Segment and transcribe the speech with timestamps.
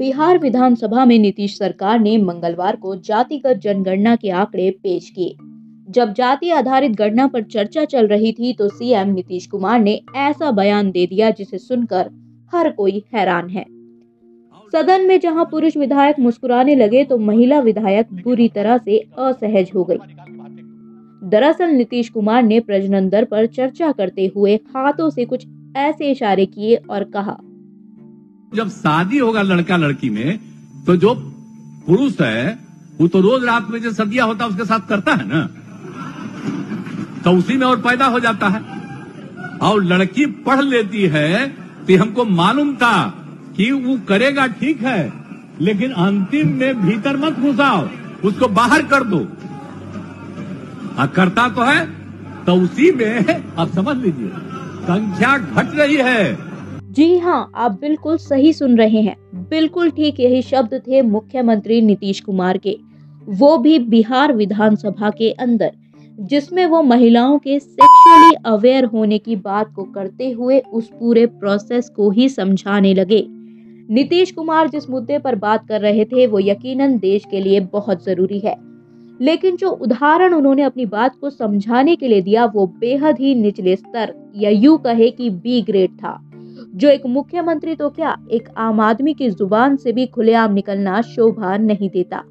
[0.00, 5.34] बिहार विधानसभा में नीतीश सरकार ने मंगलवार को जातिगत जनगणना के आंकड़े पेश किए।
[5.90, 10.50] जब जाति आधारित गणना पर चर्चा चल रही थी तो सीएम नीतीश कुमार ने ऐसा
[10.50, 12.10] बयान दे दिया जिसे सुनकर
[12.52, 13.64] हर कोई हैरान है।
[14.72, 19.84] सदन में जहाँ पुरुष विधायक मुस्कुराने लगे तो महिला विधायक बुरी तरह से असहज हो
[19.84, 19.96] गई।
[21.28, 26.46] दरअसल, नीतीश कुमार ने प्रजनन दर पर चर्चा करते हुए हाथों से कुछ ऐसे इशारे
[26.46, 27.40] किए और कहा
[28.52, 30.38] जब शादी होगा लड़का लड़की में
[30.86, 31.14] तो जो
[31.86, 32.58] पुरुष है
[33.00, 35.42] वो तो रोज रात में जो सदिया होता है उसके साथ करता है ना?
[37.24, 38.60] तो उसी में और पैदा हो जाता है।
[39.60, 41.46] और लड़की पढ़ लेती है
[41.86, 42.96] तो हमको मालूम था
[43.56, 45.00] कि वो करेगा ठीक है
[45.60, 47.88] लेकिन अंतिम में भीतर मत घुसाओ
[48.24, 49.26] उसको बाहर कर दो।
[50.98, 51.80] आ, करता तो है
[52.44, 54.28] तो उसी में आप समझ लीजिए
[54.84, 56.49] संख्या घट रही है।
[56.90, 62.20] जी हाँ आप बिल्कुल सही सुन रहे हैं। बिल्कुल ठीक यही शब्द थे मुख्यमंत्री नीतीश
[62.20, 62.76] कुमार के।
[63.28, 65.72] वो भी बिहार विधानसभा के अंदर,
[66.20, 71.88] जिसमें वो महिलाओं के सेक्सुअली अवेयर होने की बात को करते हुए उस पूरे प्रोसेस
[71.88, 73.26] को ही समझाने लगे।
[73.90, 78.04] नीतीश कुमार जिस मुद्दे पर बात कर रहे थे, वो यकीनन देश के लिए बहुत
[78.04, 78.56] ज़रूरी है।
[79.20, 83.76] लेकिन जो उदाहरण उन्होंने अपनी बात को समझाने के लिए दिया, वो बेहद ही निचले
[83.76, 86.29] स्तर या यू कहे कि बी ग्रेड था।
[86.72, 91.56] जो एक मुख्यमंत्री तो क्या एक आम आदमी की ज़ुबान से भी खुलेआम निकलना शोभा
[91.56, 92.22] नहीं देता।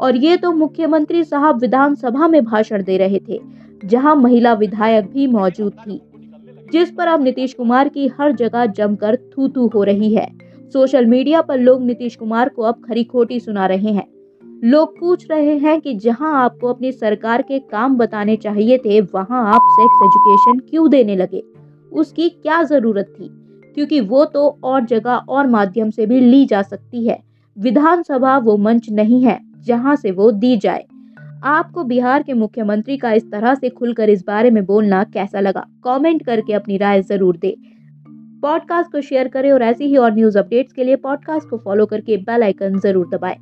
[0.00, 3.40] और ये तो मुख्यमंत्री साहब विधानसभा में भाषण दे रहे थे,
[3.84, 6.00] जहाँ महिला विधायक भी मौजूद थी,
[6.72, 10.28] जिस पर अब नीतीश कुमार की हर जगह जमकर थू थू हो रही है।
[10.72, 14.06] सोशल मीडिया पर लोग नीतीश कुमार को अब खरी खोटी सुना रहे हैं।
[14.64, 19.46] लोग पूछ रहे हैं कि जहाँ आपको अपनी सरकार के काम बताने चाहिए थे, वहाँ
[19.54, 21.42] आप सेक्स एजुकेशन क्यों देने लगे?
[21.92, 23.30] उसकी क्या ज़रूरत थी?
[23.76, 27.18] क्योंकि वो तो और जगह और माध्यम से भी ली जा सकती है।
[27.56, 30.84] विधानसभा वो मंच नहीं है, जहाँ से वो दी जाए।
[31.44, 35.66] आपको बिहार के मुख्यमंत्री का इस तरह से खुलकर इस बारे में बोलना कैसा लगा?
[35.84, 37.56] कमेंट करके अपनी राय ज़रूर दे।
[38.42, 41.86] पॉडकास्ट को शेयर करें और ऐसी ही और न्यूज़ अपडेट्स के लिए पॉडकास्ट को फॉलो
[41.86, 43.36] करके बेल आइकन ज़रूर दबाएँ।